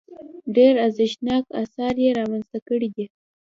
[0.55, 3.05] ډېر ارزښتناک اثار یې رامنځته کړي دي.